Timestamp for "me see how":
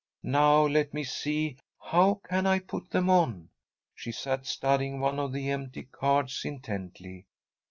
0.95-2.15